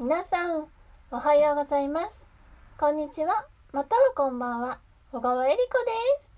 [0.00, 0.68] 皆さん、
[1.10, 2.24] おはようございます。
[2.78, 4.78] こんにちは、またはこんばんは。
[5.10, 5.90] 小川恵理子で
[6.20, 6.30] す。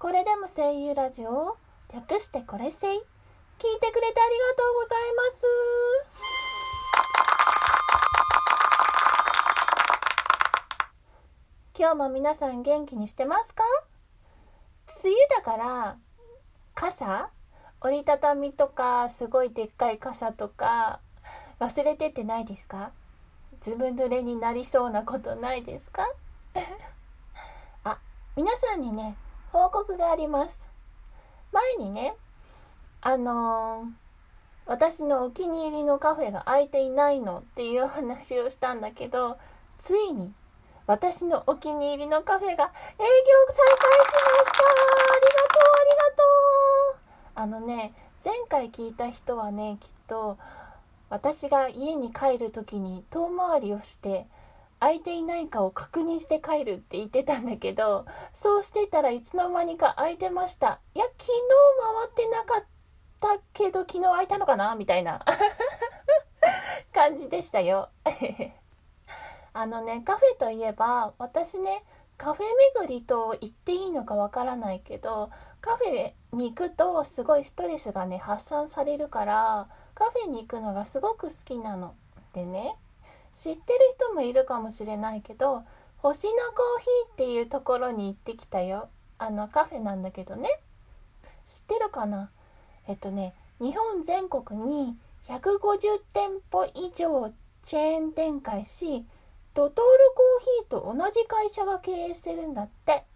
[0.00, 1.56] これでも声優ラジオ
[1.94, 2.98] 略してこれせい。
[2.98, 3.04] 聞い
[3.80, 5.46] てくれてありがとうございます。
[11.78, 13.62] 今日も皆さん元気にしてますか？
[15.04, 15.96] 梅雨だから、
[16.74, 17.30] 傘？
[17.82, 20.98] 折りたたみとか、すごいでっかい傘とか、
[21.58, 22.92] 忘れてってないですか？
[23.60, 26.06] ずぶ濡れになりそうなことないですか？
[27.84, 27.98] あ、
[28.36, 29.16] 皆さんにね、
[29.52, 30.70] 報告があります。
[31.52, 32.16] 前にね、
[33.00, 34.06] あのー
[34.68, 39.38] 私のお気に入りのカフェが開いていないのっていう話をしたんだけど、
[39.78, 40.34] ついに
[40.88, 44.64] 私のお気に入りのカフェが営業再開しました。
[44.64, 46.22] ありがとうありがと
[46.96, 47.00] う。
[47.36, 47.94] あのね、
[48.24, 50.36] 前回聞いた人はね、きっと
[51.08, 54.26] 私が家に帰る時に遠回りをして
[54.80, 60.80] 空いていないかを確認して帰るって言ってたんだけどそうしてたらいつの間にか空いてました。
[60.94, 61.32] いや昨日
[61.96, 62.64] 回ってなかっ
[63.20, 64.74] たけど昨日空いたのかな？
[64.74, 65.24] みたいな。
[66.92, 67.90] 感じでしたよ。
[69.52, 71.84] あのねカフェといえば私ね
[72.18, 72.46] カフェ
[72.78, 81.94] 巡りと言っていいのかわからないけどカフェに行くとすごいストレスがね発散されるからカフェに行くのがすごく好きなの。
[82.32, 82.76] でね
[83.32, 85.62] 知ってる人もいるかもしれないけど
[85.98, 88.88] 星のコーヒーっていうところに行ってきたよ。
[89.18, 90.48] あのカフェなんだけどね
[91.44, 92.30] 知ってるかな？
[92.88, 99.06] えっとね日本全国に150店舗以上チェーン展開し
[99.56, 103.06] ドトールコーヒーと同じ会社が経営してるんだって。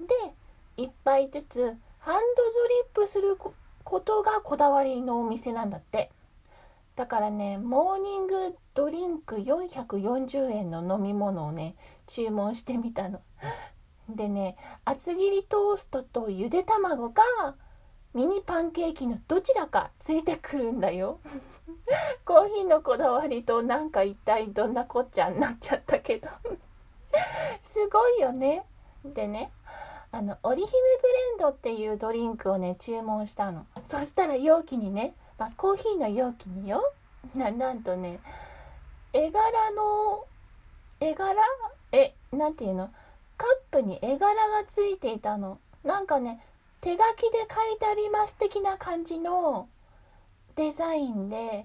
[0.00, 0.06] で、
[0.78, 6.10] 一杯ずつハンドドリップすることがこだわりのお店なんだって。
[6.96, 13.20] だからね、モーニングドリンク440円の飲み物をね、注文してみたの。
[14.08, 17.22] でね、厚切りトーストとゆで卵が
[18.14, 21.18] ミニパンケーキのどちらかついてくるんだよ。
[22.24, 26.28] コーヒーのこだわりとなんか一体どんなこっちゃになっちゃったけど。
[27.60, 28.64] すごいよね。
[29.04, 29.50] でね
[30.12, 33.66] あの織姫ブレンドっていうドリンクをね注文したの。
[33.82, 36.80] そしたら容器にね、まあ、コーヒーの容器によ。
[37.34, 38.20] ななんとね
[39.12, 40.24] 絵柄の
[41.00, 41.42] 絵柄？
[41.90, 42.90] えなんていうの？
[43.36, 45.58] カップに絵柄がついていたの。
[45.82, 46.40] なんかね
[46.84, 49.70] 手書きで書いてあります的な感じの
[50.54, 51.64] デザインで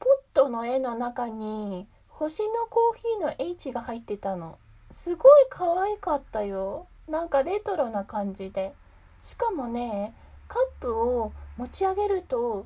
[0.00, 4.58] ポットの絵の中に星のコーヒーの H が入ってたの。
[4.90, 6.86] すごい可愛かったよ。
[7.06, 8.72] なんかレトロな感じで。
[9.20, 10.14] しかもね
[10.48, 12.64] カップを持ち上げると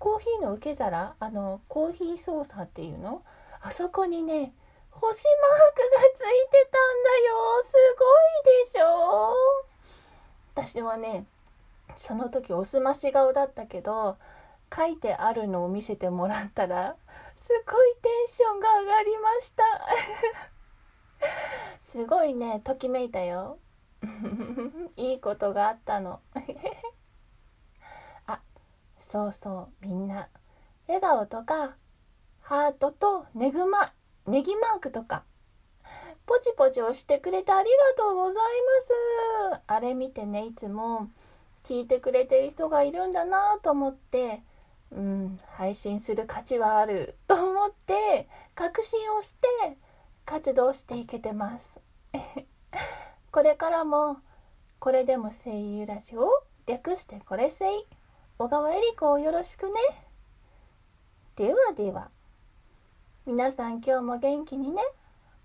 [0.00, 3.22] コーヒーの受け皿あのコーヒー操作っていうの？
[3.62, 4.52] あそこにね
[4.90, 7.62] 星マークがついてたんだよ。
[7.62, 9.36] すごいでしょ？
[10.54, 11.26] 私はね
[11.96, 14.18] その時おすまし顔だったけど
[14.74, 16.96] 書いてあるのを見せてもらったら
[17.36, 19.64] すごいテンションが上がりました。
[21.80, 23.58] すごいねときめいたよ。
[24.96, 26.20] いいことがあったの。
[28.26, 28.40] あ
[28.98, 30.28] そうそうみんな
[30.86, 31.76] 笑顔とか
[32.40, 33.92] ハートとネグマ
[34.26, 35.24] ネギマークとか
[36.26, 38.42] ポチポチ押してくれてありがとうございま
[38.82, 38.92] す。
[39.66, 41.10] あれ見てねいつも
[41.62, 44.42] 聞いてくれてる人がいるんだなと思って
[44.92, 49.76] うん、配信する価値はある と思って確信をして
[50.24, 51.80] 活動していけてます。
[53.30, 54.18] これからも
[54.80, 56.28] これでも声優ラジオ
[56.66, 57.86] 略してこれせい。
[58.38, 59.74] 小川恵理子をよろしくね。
[61.36, 62.10] ではでは
[63.26, 64.82] 皆さん今日も元気にね。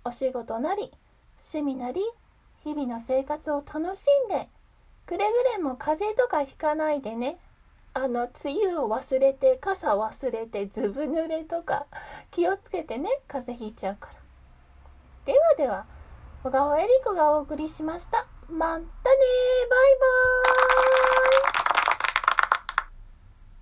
[0.03, 0.91] お仕事なり
[1.38, 2.01] 趣味なり
[2.65, 4.49] 日々の生活を楽しんで
[5.05, 5.23] くれぐ
[5.55, 7.37] れも風邪とかひかないでね。
[7.93, 8.31] あの梅
[8.65, 11.85] 雨を忘れて傘忘れてずぶ濡れとか
[12.31, 14.13] 気をつけてね風邪ひいちゃうから。
[15.25, 15.85] ではでは
[16.44, 18.25] 小川恵理子がお送りしました。
[18.50, 20.55] またねバイバーイ。